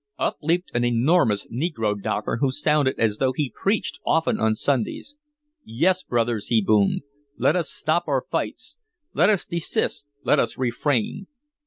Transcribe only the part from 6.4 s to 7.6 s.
he boomed, "let